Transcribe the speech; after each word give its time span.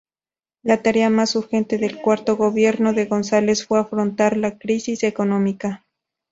La 0.63 0.81
tarea 0.81 1.11
más 1.11 1.35
urgente 1.35 1.77
del 1.77 2.01
cuarto 2.01 2.35
Gobierno 2.35 2.91
de 2.93 3.05
González 3.05 3.67
fue 3.67 3.79
afrontar 3.79 4.35
la 4.35 4.57
crisis 4.57 5.03
económica. 5.03 5.85